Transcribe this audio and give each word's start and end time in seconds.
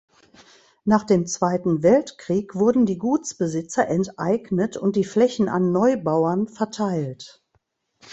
Nach 0.83 1.03
dem 1.03 1.27
Zweiten 1.27 1.83
Weltkrieg 1.83 2.55
wurden 2.55 2.87
die 2.87 2.97
Gutsbesitzer 2.97 3.87
enteignet 3.87 4.75
und 4.75 4.95
die 4.95 5.03
Flächen 5.03 5.47
an 5.47 5.71
Neubauern 5.71 6.47
verteilt. 6.47 7.43